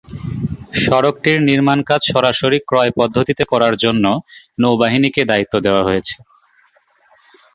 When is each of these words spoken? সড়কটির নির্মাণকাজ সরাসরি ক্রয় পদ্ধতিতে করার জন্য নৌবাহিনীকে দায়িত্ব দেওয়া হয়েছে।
সড়কটির 0.83 1.39
নির্মাণকাজ 1.49 2.01
সরাসরি 2.11 2.59
ক্রয় 2.69 2.91
পদ্ধতিতে 2.99 3.43
করার 3.51 3.73
জন্য 3.83 4.05
নৌবাহিনীকে 4.61 5.21
দায়িত্ব 5.31 5.53
দেওয়া 5.65 5.83
হয়েছে। 5.87 6.15